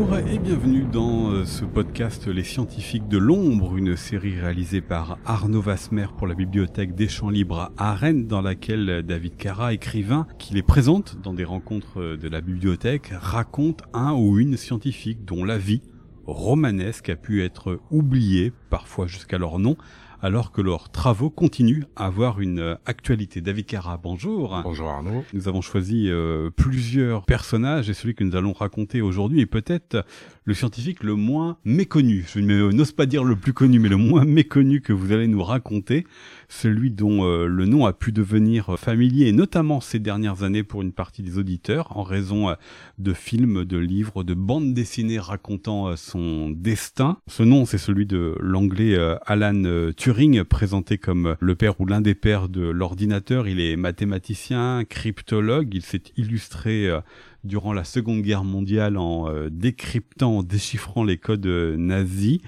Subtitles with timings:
[0.00, 5.18] Bonjour et bienvenue dans euh, ce podcast Les scientifiques de l'ombre, une série réalisée par
[5.26, 10.26] Arnaud Vasmer pour la bibliothèque des Champs Libres à Rennes dans laquelle David Cara, écrivain,
[10.38, 15.44] qui les présente dans des rencontres de la bibliothèque, raconte un ou une scientifique dont
[15.44, 15.82] la vie
[16.24, 19.76] romanesque a pu être oubliée, parfois jusqu'à leur nom,
[20.22, 23.40] alors que leurs travaux continuent à avoir une euh, actualité.
[23.40, 24.60] David Cara, bonjour.
[24.62, 25.24] Bonjour Arnaud.
[25.32, 30.04] Nous avons choisi euh, plusieurs personnages et celui que nous allons raconter aujourd'hui est peut-être
[30.50, 32.26] le scientifique le moins méconnu.
[32.34, 35.44] Je n'ose pas dire le plus connu, mais le moins méconnu que vous allez nous
[35.44, 36.04] raconter.
[36.48, 40.90] Celui dont euh, le nom a pu devenir familier, notamment ces dernières années pour une
[40.90, 42.52] partie des auditeurs, en raison
[42.98, 47.18] de films, de livres, de bandes dessinées racontant son destin.
[47.28, 52.16] Ce nom, c'est celui de l'anglais Alan Turing présenté comme le père ou l'un des
[52.16, 53.46] pères de l'ordinateur.
[53.46, 55.72] Il est mathématicien, cryptologue.
[55.72, 57.00] Il s'est illustré euh,
[57.44, 62.40] durant la Seconde Guerre mondiale en euh, décryptant, en déchiffrant les codes euh, nazis.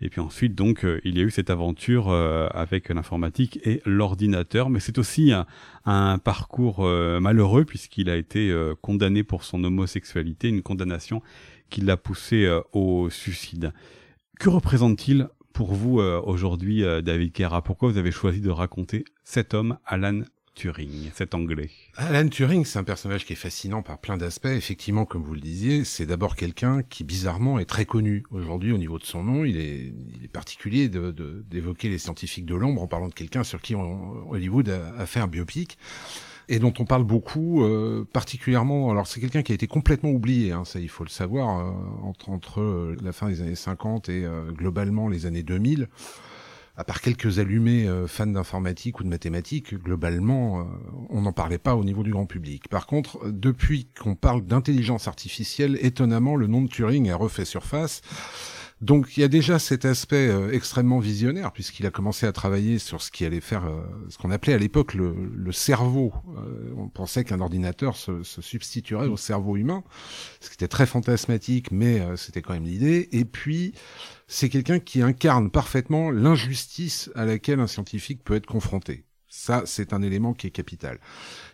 [0.00, 4.68] Et puis ensuite, donc, il y a eu cette aventure avec l'informatique et l'ordinateur.
[4.68, 5.32] Mais c'est aussi
[5.84, 11.22] un, parcours malheureux puisqu'il a été condamné pour son homosexualité, une condamnation
[11.70, 13.72] qui l'a poussé au suicide.
[14.38, 19.06] Que représente-t-il pour vous euh, aujourd'hui, euh, David Kera Pourquoi vous avez choisi de raconter
[19.24, 20.20] cet homme, Alan
[21.96, 24.46] Alan Turing, c'est un personnage qui est fascinant par plein d'aspects.
[24.46, 28.24] Effectivement, comme vous le disiez, c'est d'abord quelqu'un qui, bizarrement, est très connu.
[28.30, 32.46] Aujourd'hui, au niveau de son nom, il est, il est particulier d'évoquer de, les scientifiques
[32.46, 35.78] de l'ombre en parlant de quelqu'un sur qui Hollywood a, a fait un biopic
[36.48, 38.90] et dont on parle beaucoup, euh, particulièrement.
[38.90, 41.72] Alors c'est quelqu'un qui a été complètement oublié, hein, ça il faut le savoir, euh,
[42.02, 45.88] entre, entre euh, la fin des années 50 et globalement les années 2000.
[46.78, 50.66] À part quelques allumés fans d'informatique ou de mathématiques, globalement,
[51.08, 52.68] on n'en parlait pas au niveau du grand public.
[52.68, 58.02] Par contre, depuis qu'on parle d'intelligence artificielle, étonnamment, le nom de Turing a refait surface.
[58.82, 62.78] Donc il y a déjà cet aspect euh, extrêmement visionnaire puisqu'il a commencé à travailler
[62.78, 66.12] sur ce qui allait faire euh, ce qu'on appelait à l'époque le, cerveau.
[66.36, 69.82] Euh, on pensait qu'un ordinateur se, se, substituerait au cerveau humain,
[70.40, 73.08] ce qui était très fantasmatique, mais c'était quand même l'idée.
[73.12, 73.72] Et puis
[74.28, 79.05] c'est quelqu'un qui incarne parfaitement l'injustice à laquelle un scientifique peut être confronté.
[79.28, 81.00] Ça, c'est un élément qui est capital.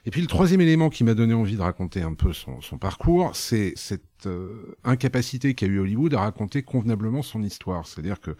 [0.05, 2.77] Et puis le troisième élément qui m'a donné envie de raconter un peu son, son
[2.77, 7.87] parcours, c'est cette euh, incapacité qu'a eu Hollywood à raconter convenablement son histoire.
[7.87, 8.37] C'est-à-dire que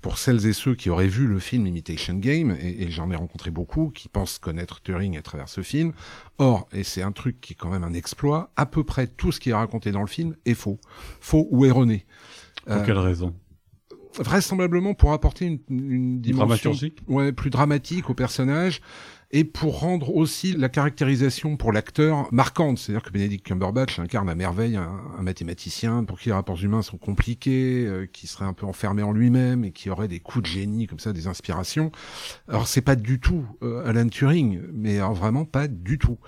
[0.00, 3.16] pour celles et ceux qui auraient vu le film Imitation Game, et, et j'en ai
[3.16, 5.92] rencontré beaucoup, qui pensent connaître Turing à travers ce film,
[6.38, 9.30] or, et c'est un truc qui est quand même un exploit, à peu près tout
[9.30, 10.80] ce qui est raconté dans le film est faux.
[11.20, 12.04] Faux ou erroné.
[12.66, 13.34] Pour quelle raison?
[14.18, 16.72] Vraisemblablement pour apporter une, une dimension
[17.08, 18.80] ouais, plus dramatique au personnage
[19.32, 22.78] et pour rendre aussi la caractérisation pour l'acteur marquante.
[22.78, 26.98] C'est-à-dire que Benedict Cumberbatch incarne à merveille un, mathématicien pour qui les rapports humains sont
[26.98, 30.48] compliqués, euh, qui serait un peu enfermé en lui-même et qui aurait des coups de
[30.48, 31.92] génie comme ça, des inspirations.
[32.48, 36.18] Alors c'est pas du tout euh, Alan Turing, mais vraiment pas du tout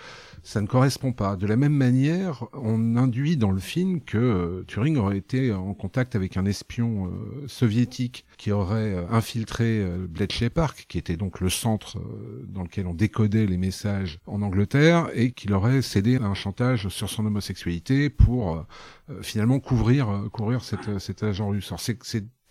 [0.44, 1.36] ça ne correspond pas.
[1.36, 5.72] De la même manière, on induit dans le film que euh, Turing aurait été en
[5.72, 11.40] contact avec un espion euh, soviétique qui aurait euh, infiltré Bletchley Park, qui était donc
[11.40, 11.98] le centre
[12.46, 16.88] dans lequel on décodait les messages en Angleterre, et qu'il aurait cédé à un chantage
[16.88, 18.64] sur son homosexualité pour
[19.22, 21.72] finalement couvrir couvrir cet agent russe.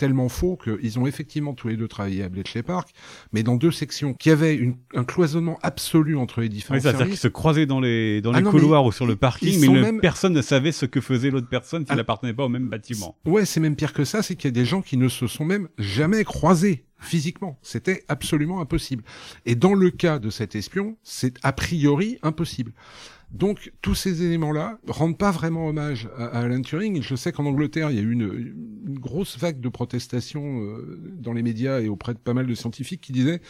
[0.03, 2.89] Tellement faux qu'ils ont effectivement tous les deux travaillé à Bletchley Park,
[3.31, 7.07] mais dans deux sections qui avaient une, un cloisonnement absolu entre les différents oui, C'est-à-dire
[7.07, 10.33] qu'ils se croisaient dans les, dans ah les couloirs ou sur le parking, mais personne
[10.33, 12.35] ne savait ce que faisait l'autre personne s'il n'appartenait ah.
[12.35, 13.15] pas au même bâtiment.
[13.25, 15.25] Ouais, c'est même pire que ça, c'est qu'il y a des gens qui ne se
[15.25, 17.57] sont même jamais croisés physiquement.
[17.61, 19.03] C'était absolument impossible.
[19.45, 22.73] Et dans le cas de cet espion, c'est a priori impossible.
[23.31, 27.01] Donc tous ces éléments-là rendent pas vraiment hommage à, Alan Turing.
[27.01, 28.53] Je sais qu'en Angleterre, il y a eu une,
[28.99, 33.01] grosse vague de protestations euh, dans les médias et auprès de pas mal de scientifiques
[33.01, 33.41] qui disaient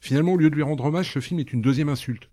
[0.00, 2.30] finalement au lieu de lui rendre hommage, ce film est une deuxième insulte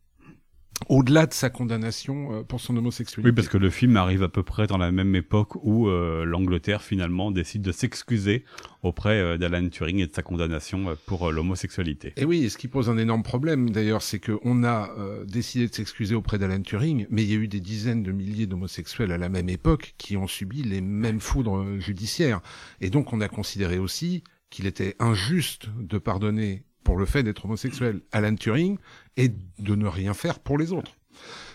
[0.90, 3.30] au-delà de sa condamnation euh, pour son homosexualité.
[3.30, 6.26] Oui, parce que le film arrive à peu près dans la même époque où euh,
[6.26, 8.46] l'Angleterre finalement décide de s'excuser
[8.82, 12.14] auprès euh, d'Alan Turing et de sa condamnation pour l'homosexualité.
[12.18, 14.90] Et oui, ce qui pose un énorme problème d'ailleurs, c'est qu'on a
[15.26, 18.48] décidé de s'excuser auprès d'Alan Turing, mais il y a eu des dizaines de milliers
[18.48, 22.42] d'homosexuels à la même époque qui ont subi les mêmes foudres judiciaires.
[22.82, 27.46] Et donc on a considéré aussi qu'il était injuste de pardonner pour le fait d'être
[27.46, 28.78] homosexuel, Alan Turing,
[29.18, 30.96] et de ne rien faire pour les autres.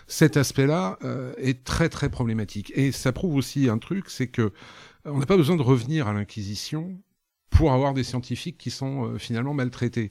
[0.07, 2.71] Cet aspect-là euh, est très très problématique.
[2.75, 4.51] Et ça prouve aussi un truc, c'est que euh,
[5.05, 6.99] on n'a pas besoin de revenir à l'Inquisition
[7.51, 10.09] pour avoir des scientifiques qui sont euh, finalement maltraités.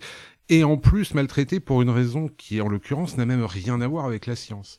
[0.49, 4.05] et en plus maltraité pour une raison qui, en l'occurrence, n'a même rien à voir
[4.05, 4.79] avec la science,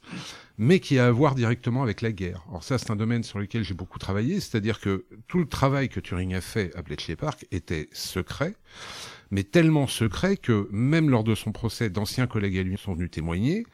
[0.59, 2.43] mais qui a à voir directement avec la guerre.
[2.49, 5.87] Alors ça, c'est un domaine sur lequel j'ai beaucoup travaillé, c'est-à-dire que tout le travail
[5.87, 8.53] que Turing a fait à Bletchley Park était secret,
[9.31, 13.09] mais tellement secret que même lors de son procès, d'anciens collègues à lui sont venus
[13.09, 13.65] témoigner,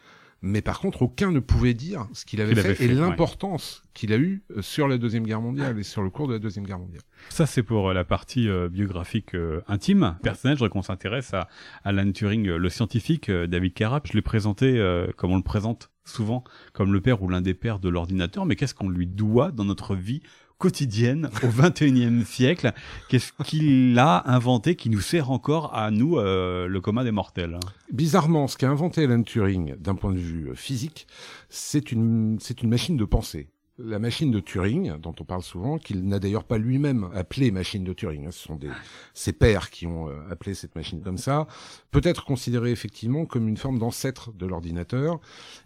[0.44, 4.18] mais par contre, aucun ne pouvait dire ce qu'il avait, fait, et l'importance qu'il a
[4.18, 6.78] eu euh, sur la Deuxième Guerre mondiale et sur le cours de la Deuxième Guerre
[6.78, 7.02] mondiale.
[7.30, 9.36] Ça, c'est pour euh, la partie euh, biographique
[9.68, 10.18] intime.
[10.22, 11.48] Personnel, je voudrais qu'on s'intéresse à
[11.84, 14.06] Alan Turing, le scientifique, David Carrap.
[14.06, 14.80] Je l'ai présenté
[15.18, 16.44] comme on le présente souvent,
[16.74, 18.46] comme le père ou l'un des pères de l'ordinateur.
[18.46, 20.22] Mais qu'est-ce qu'on lui doit dans notre vie
[20.58, 22.74] quotidienne au 21e siècle?
[23.10, 27.60] Qu'est-ce qu'il a inventé qui nous sert encore à nous, euh, le commun des mortels?
[27.92, 31.08] Bizarrement, ce qu'a inventé Alan Turing d'un point de vue euh, physique,
[31.50, 33.50] c'est une, c'est une machine de pensée.
[33.78, 37.84] La machine de Turing, dont on parle souvent, qu'il n'a d'ailleurs pas lui-même appelé machine
[37.84, 38.70] de Turing, hein, ce sont des,
[39.14, 41.46] ses pairs qui ont euh, appelé cette machine comme ça,
[41.92, 45.20] peut être considérée effectivement comme une forme d'ancêtre de l'ordinateur.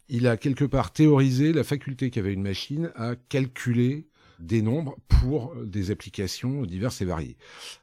[0.08, 4.08] Il a quelque part théorisé la faculté qu'avait une machine à calculer
[4.40, 7.38] des nombres pour euh, des applications diverses et variées.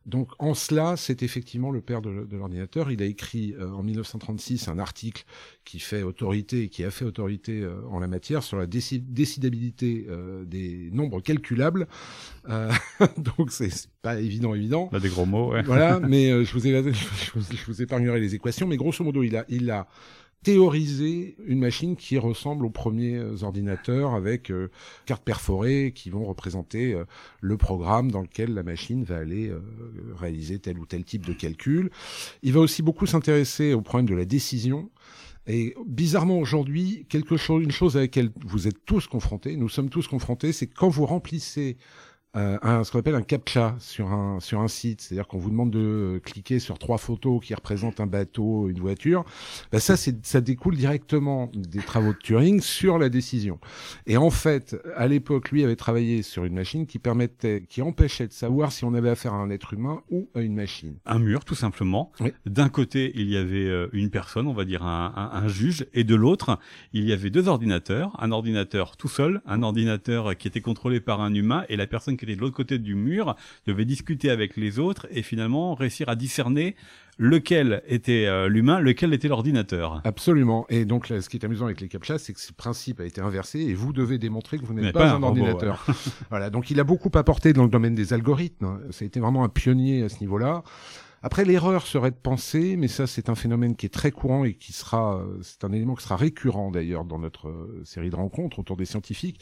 [0.07, 2.91] Donc en cela, c'est effectivement le père de, l'ordinateur.
[2.91, 5.25] Il a écrit euh, en 1936 un article
[5.65, 10.07] qui fait autorité, qui a fait autorité euh, en la matière sur la décidabilité
[10.45, 11.87] des nombres calculables.
[13.19, 14.89] donc c'est pas évident, évident.
[14.93, 15.53] Là, des gros mots.
[15.53, 15.63] Ouais.
[15.63, 19.45] Voilà, mais je vous ai, je vous épargnerai les équations, mais grosso modo, il a,
[19.49, 19.89] il a
[20.47, 24.71] théoriser une machine qui ressemble aux premiers euh, ordinateurs avec euh,
[25.05, 27.05] cartes perforées qui vont représenter euh,
[27.41, 29.53] le programme dans lequel la machine va aller
[30.17, 31.91] réaliser tel ou tel type de calcul.
[32.45, 34.89] Il va aussi beaucoup s'intéresser au problème de la décision.
[35.49, 39.91] Et bizarrement aujourd'hui, quelque chose, une chose à laquelle vous êtes tous confrontés, nous sommes
[39.91, 41.77] tous confrontés, c'est quand vous remplissez
[42.37, 45.51] euh, un, ce qu'on appelle un captcha sur un sur un site, c'est-à-dire qu'on vous
[45.51, 49.25] demande de euh, cliquer sur trois photos qui représentent un bateau, une voiture.
[49.73, 53.59] Bah ça, c'est ça découle directement des travaux de Turing sur la décision.
[54.07, 58.27] Et en fait, à l'époque, lui avait travaillé sur une machine qui permettait, qui empêchait
[58.27, 60.97] de savoir si on avait affaire à un être humain ou à une machine.
[61.07, 62.13] Un mur, tout simplement.
[62.45, 65.87] D'un côté, il y avait euh, une personne, on va dire un, un, un juge,
[65.95, 66.59] et de l'autre,
[66.93, 71.21] il y avait deux ordinateurs, un ordinateur tout seul, un ordinateur qui était contrôlé par
[71.21, 73.37] un humain, et la personne qui de l'autre côté du mur,
[73.67, 76.75] devait discuter avec les autres et finalement réussir à discerner
[77.19, 80.01] lequel était euh, l'humain, lequel était l'ordinateur.
[80.05, 80.67] Absolument.
[80.69, 83.21] Et donc, ce qui est amusant avec les CAPTCHA, c'est que ce principe a été
[83.21, 85.87] inversé et vous devez démontrer que vous n'êtes pas, un, ordinateur.
[86.31, 86.51] voilà.
[86.51, 88.81] Donc, il a beaucoup apporté dans le domaine des algorithmes.
[88.91, 90.63] Ça a été vraiment un pionnier à ce niveau-là.
[91.23, 94.55] Après, l'erreur serait de penser, mais ça, c'est un phénomène qui est très courant et
[94.55, 98.59] qui sera, c'est un élément qui sera récurrent d'ailleurs dans notre euh, série de rencontres
[98.59, 99.41] autour des scientifiques.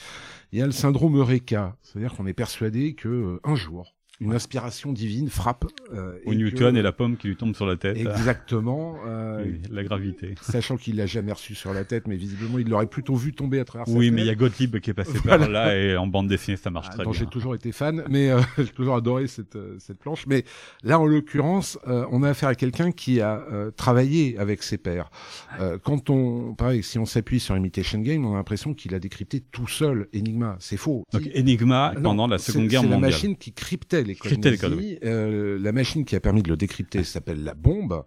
[0.53, 4.33] Il y a le syndrome Eureka, c'est-à-dire qu'on est persuadé que euh, un jour, une
[4.33, 5.65] inspiration divine frappe.
[5.93, 7.97] Euh, Au Newton et la pomme qui lui tombe sur la tête.
[7.97, 8.97] Exactement.
[9.07, 10.35] Euh, la gravité.
[10.41, 13.61] Sachant qu'il l'a jamais reçu sur la tête, mais visiblement il l'aurait plutôt vu tomber
[13.61, 15.97] à travers oui, sa mais il y a Gottlieb qui est passé par là et
[15.97, 17.13] en bande dessinée ça marche ah, très bien.
[17.13, 20.27] J'ai toujours été fan, mais euh, j'ai toujours adoré cette euh, cette planche.
[20.27, 20.45] Mais
[20.83, 23.45] là, en l'occurrence, euh, on a affaire à quelqu'un qui a
[23.77, 25.11] travaillé avec ses pairs.
[25.83, 29.41] quand on, pareil, si on s'appuie sur Imitation Game, on a l'impression qu'il a décrypté
[29.41, 30.57] tout seul Enigma.
[30.61, 31.05] C'est faux.
[31.13, 33.01] Donc Enigma pendant la Seconde Guerre mondiale.
[33.01, 34.04] C'est la machine qui cryptait
[35.05, 38.05] euh, la machine qui a permis de le décrypter s'appelle la bombe.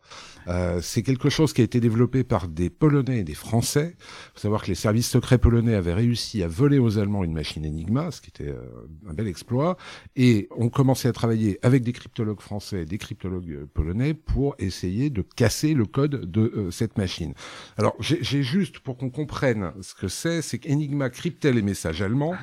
[0.47, 3.95] Euh, c'est quelque chose qui a été développé par des Polonais et des Français.
[3.97, 7.33] Il faut savoir que les services secrets polonais avaient réussi à voler aux Allemands une
[7.33, 9.77] machine Enigma, ce qui était euh, un bel exploit.
[10.15, 15.09] Et on commençait à travailler avec des cryptologues français et des cryptologues polonais pour essayer
[15.09, 17.33] de casser le code de cette machine.
[17.77, 22.35] Alors j'ai juste, pour qu'on comprenne ce que c'est, c'est qu'Enigma cryptait les messages allemands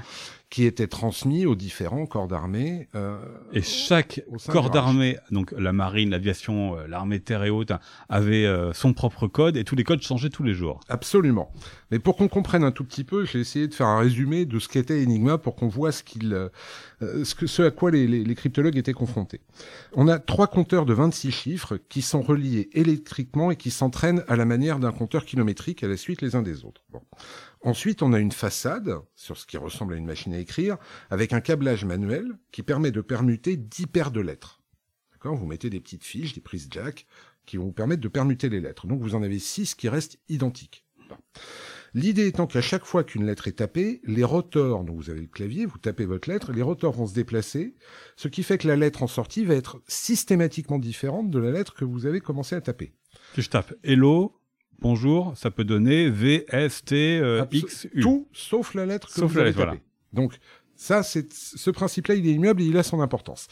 [0.55, 2.87] qui étaient transmis aux différents corps d'armée.
[2.95, 3.19] Euh,
[3.53, 7.73] et chaque corps d'armée, donc la marine, l'aviation, euh, l'armée terre et haute,
[8.09, 10.79] avait euh, son propre code et tous les codes changeaient tous les jours.
[10.89, 11.51] Absolument.
[11.91, 14.61] Mais pour qu'on comprenne un tout petit peu, j'ai essayé de faire un résumé de
[14.61, 18.07] ce qu'était Enigma pour qu'on voit ce qu'il, euh, ce, que, ce à quoi les,
[18.07, 19.41] les, les, cryptologues étaient confrontés.
[19.93, 24.37] On a trois compteurs de 26 chiffres qui sont reliés électriquement et qui s'entraînent à
[24.37, 26.83] la manière d'un compteur kilométrique à la suite les uns des autres.
[26.93, 27.01] Bon.
[27.65, 30.77] Ensuite, on a une façade, sur ce qui ressemble à une machine à écrire,
[31.09, 34.61] avec un câblage manuel qui permet de permuter 10 paires de lettres.
[35.13, 35.35] D'accord?
[35.35, 37.07] Vous mettez des petites fiches, des prises jack,
[37.47, 38.87] qui vont vous permettre de permuter les lettres.
[38.87, 40.85] Donc vous en avez 6 qui restent identiques.
[41.95, 45.27] L'idée étant qu'à chaque fois qu'une lettre est tapée, les rotors, donc vous avez le
[45.27, 47.77] clavier, vous tapez votre lettre, les rotors vont se déplacer,
[48.17, 51.75] ce qui fait que la lettre en sortie va être systématiquement différente de la lettre
[51.75, 52.93] que vous avez commencé à taper.
[53.35, 54.39] Si je tape Hello,
[54.85, 58.03] bonjour, ça peut donner V, S, T, euh, X, U.
[58.03, 59.81] Tout sauf la lettre que vous avez tapée.
[60.13, 60.35] Donc,
[60.77, 63.47] Ça, c'est ce principe-là, il est immuable et il a son importance.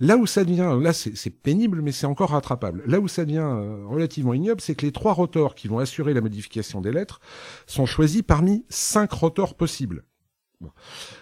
[0.00, 2.82] Là où ça devient, là, c'est pénible, mais c'est encore rattrapable.
[2.86, 6.14] Là où ça devient euh, relativement ignoble, c'est que les trois rotors qui vont assurer
[6.14, 7.20] la modification des lettres
[7.66, 10.04] sont choisis parmi cinq rotors possibles.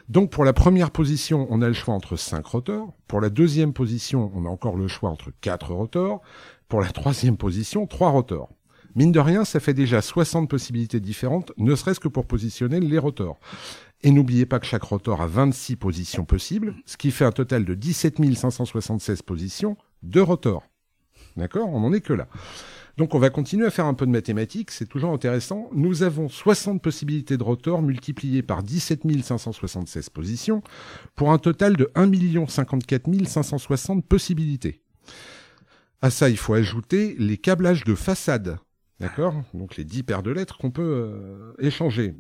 [0.09, 2.95] Donc pour la première position, on a le choix entre cinq rotors.
[3.09, 6.21] Pour la deuxième position, on a encore le choix entre quatre rotors.
[6.69, 8.51] Pour la troisième position, trois rotors.
[8.97, 12.99] Mine de rien, ça fait déjà 60 possibilités différentes, ne serait-ce que pour positionner les
[12.99, 13.39] rotors.
[14.03, 17.65] Et n'oubliez pas que chaque rotor a 26 positions possibles, ce qui fait un total
[17.65, 20.65] de 17 576 positions de rotors.
[21.37, 21.69] D'accord?
[21.69, 22.27] On n'en est que là.
[22.97, 25.71] Donc on va continuer à faire un peu de mathématiques, c'est toujours intéressant.
[25.73, 30.63] Nous avons 60 possibilités de rotors multipliées par 17 576 positions,
[31.15, 34.83] pour un total de 1 054 560 possibilités.
[36.03, 38.59] À ça, il faut ajouter les câblages de façade
[39.01, 42.15] D'accord Donc les 10 paires de lettres qu'on peut euh, échanger.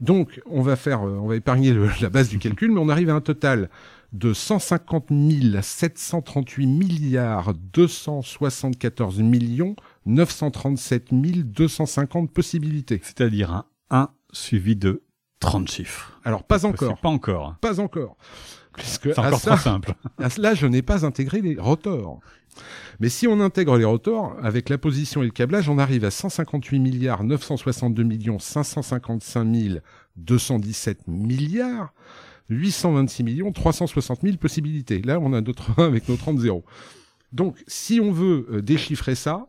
[0.00, 3.08] Donc on va faire, euh, on va épargner la base du calcul, mais on arrive
[3.08, 3.70] à un total
[4.12, 5.10] de 150
[5.62, 13.00] 738 milliards 274 millions 937 250 possibilités.
[13.02, 15.02] C'est-à-dire un 1 suivi de
[15.40, 16.18] 30 chiffres.
[16.24, 16.98] Alors pas encore.
[17.00, 17.56] Pas encore.
[17.60, 18.16] Pas encore.
[18.82, 19.94] C'est encore trop simple.
[20.18, 22.20] À cela, je n'ai pas intégré les rotors.
[23.00, 26.10] Mais si on intègre les rotors, avec la position et le câblage, on arrive à
[26.10, 29.80] 158 milliards 962 millions 555
[30.16, 31.92] 217 milliards
[32.48, 35.02] 826 millions 360 000 possibilités.
[35.02, 36.64] Là, on a notre 1 avec nos 30 zéros.
[37.32, 39.48] Donc, si on veut euh, déchiffrer ça,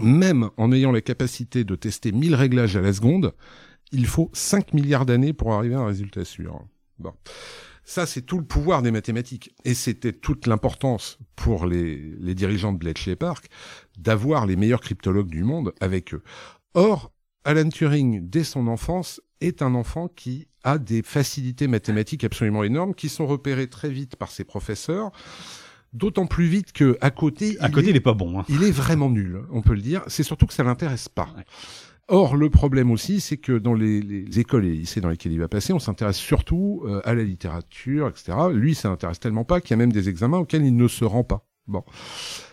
[0.00, 3.32] même en ayant la capacité de tester 1000 réglages à la seconde,
[3.92, 6.64] il faut 5 milliards d'années pour arriver à un résultat sûr.
[6.98, 7.12] Bon.
[7.88, 9.54] Ça, c'est tout le pouvoir des mathématiques.
[9.64, 13.46] Et c'était toute l'importance pour les, les, dirigeants de Bletchley Park
[13.96, 16.22] d'avoir les meilleurs cryptologues du monde avec eux.
[16.74, 17.12] Or,
[17.44, 22.92] Alan Turing, dès son enfance, est un enfant qui a des facilités mathématiques absolument énormes,
[22.92, 25.12] qui sont repérées très vite par ses professeurs.
[25.92, 28.40] D'autant plus vite que à côté, à côté, il est pas bon.
[28.40, 28.44] Hein.
[28.48, 30.02] Il est vraiment nul, on peut le dire.
[30.08, 31.28] C'est surtout que ça l'intéresse pas.
[32.08, 35.32] Or, le problème aussi, c'est que dans les, les, écoles et les lycées dans lesquels
[35.32, 38.32] il va passer, on s'intéresse surtout euh, à la littérature, etc.
[38.52, 41.04] Lui, ça n'intéresse tellement pas qu'il y a même des examens auxquels il ne se
[41.04, 41.48] rend pas.
[41.66, 41.82] Bon.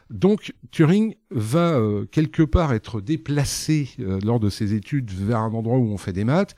[0.10, 5.54] Donc, Turing va euh, quelque part être déplacé euh, lors de ses études vers un
[5.54, 6.56] endroit où on fait des maths.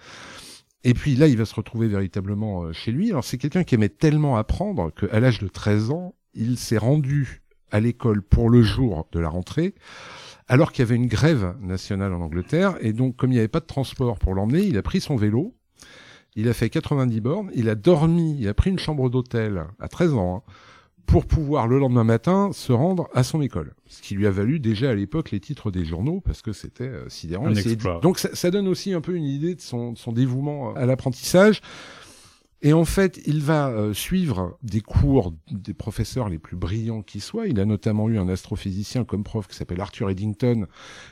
[0.85, 3.09] Et puis là, il va se retrouver véritablement chez lui.
[3.09, 7.41] Alors, c'est quelqu'un qui aimait tellement apprendre qu'à l'âge de 13 ans, il s'est rendu
[7.71, 9.73] à l'école pour le jour de la rentrée
[10.47, 12.75] alors qu'il y avait une grève nationale en Angleterre.
[12.81, 15.15] Et donc, comme il n'y avait pas de transport pour l'emmener, il a pris son
[15.15, 15.55] vélo,
[16.35, 19.87] il a fait 90 bornes, il a dormi, il a pris une chambre d'hôtel à
[19.87, 20.51] 13 ans, hein,
[21.05, 23.73] pour pouvoir le lendemain matin se rendre à son école.
[23.87, 26.83] Ce qui lui a valu déjà à l'époque les titres des journaux, parce que c'était
[26.83, 27.47] euh, sidérant.
[28.01, 30.85] Donc ça, ça, donne aussi un peu une idée de son, de son dévouement à
[30.85, 31.61] l'apprentissage.
[32.61, 37.19] Et en fait, il va euh, suivre des cours des professeurs les plus brillants qui
[37.19, 37.47] soient.
[37.47, 40.67] Il a notamment eu un astrophysicien comme prof qui s'appelle Arthur Eddington,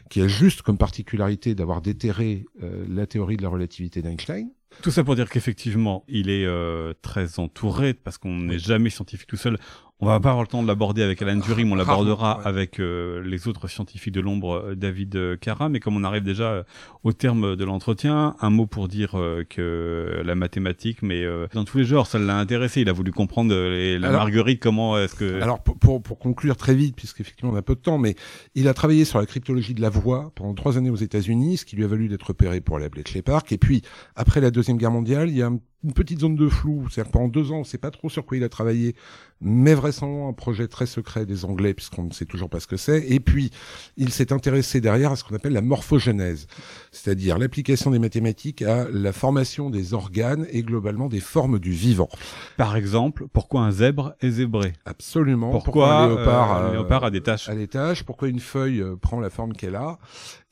[0.10, 4.50] qui a juste comme particularité d'avoir déterré euh, la théorie de la relativité d'Einstein.
[4.82, 9.28] Tout ça pour dire qu'effectivement, il est euh, très entouré, parce qu'on n'est jamais scientifique
[9.28, 9.60] tout seul.
[10.00, 13.22] On va pas avoir le temps de l'aborder avec Alan Turing, on l'abordera avec euh,
[13.24, 15.70] les autres scientifiques de l'ombre, euh, David euh, Cara.
[15.70, 16.66] Mais comme on arrive déjà
[17.04, 19.12] au terme de l'entretien, un mot pour dire
[19.50, 22.82] que la mathématique, mais dans tous les genres, ça l'a intéressé.
[22.82, 25.42] Il a voulu comprendre la marguerite, comment est-ce que...
[25.42, 28.16] Alors pour, pour, conclure très vite, puisqu'effectivement on a peu de temps, mais
[28.56, 31.66] il a travaillé sur la cryptologie de la voix pendant trois années aux États-Unis, ce
[31.66, 33.52] qui lui a valu d'être repéré pour à Bletchley Park.
[33.52, 33.82] Et puis
[34.16, 36.88] après la deuxième guerre mondiale, il y a un une petite zone de flou.
[36.90, 38.96] C'est-à-dire pendant deux ans, on ne sait pas trop sur quoi il a travaillé,
[39.42, 42.78] mais vraisemblablement un projet très secret des Anglais, puisqu'on ne sait toujours pas ce que
[42.78, 43.06] c'est.
[43.10, 43.52] Et puis,
[43.98, 46.48] il s'est intéressé derrière à ce qu'on appelle la morphogenèse,
[46.92, 52.10] c'est-à-dire l'application des mathématiques à la formation des organes et globalement des formes du vivant.
[52.58, 54.74] Par exemple, pourquoi un zèbre est zébré?
[54.86, 55.52] Absolument.
[55.52, 57.50] Pourquoi, un léopard, euh, léopard a des taches?
[57.50, 58.04] A des taches?
[58.04, 59.98] Pourquoi une feuille euh, prend la forme qu'elle a?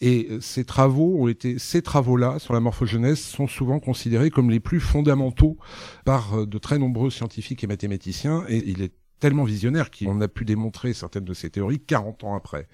[0.02, 4.50] Et euh, ces travaux ont été, ces travaux-là sur la morphogenèse sont souvent considérés comme
[4.50, 5.21] les plus fondamentaux
[6.06, 10.28] par euh, de très nombreux scientifiques et mathématiciens, et il est tellement visionnaire qu'on a
[10.28, 12.68] pu démontrer certaines de ses théories 40 ans après.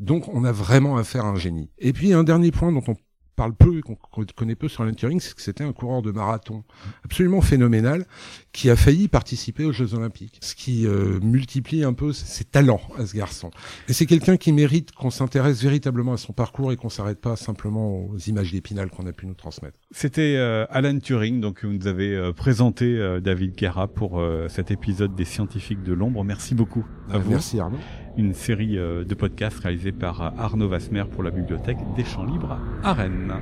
[0.00, 1.70] Donc on a vraiment affaire à un génie.
[1.78, 2.94] Et puis un dernier point dont on
[3.38, 3.96] parle peu et qu'on
[4.34, 6.64] connaît peu sur Alan Turing, c'est que c'était un coureur de marathon
[7.04, 8.04] absolument phénoménal
[8.50, 12.80] qui a failli participer aux Jeux Olympiques, ce qui euh, multiplie un peu ses talents
[12.98, 13.52] à ce garçon.
[13.88, 17.36] Et c'est quelqu'un qui mérite qu'on s'intéresse véritablement à son parcours et qu'on s'arrête pas
[17.36, 19.78] simplement aux images d'épinal qu'on a pu nous transmettre.
[19.92, 25.14] C'était euh, Alan Turing, donc vous nous avez euh, présenté David Guerra pour cet épisode
[25.14, 26.24] des scientifiques de l'ombre.
[26.24, 26.84] Merci beaucoup.
[27.08, 27.30] À vous.
[27.30, 27.78] Merci Arnaud
[28.18, 32.92] une série de podcasts réalisés par Arnaud Vasmer pour la bibliothèque des Champs Libres à
[32.92, 33.32] Rennes.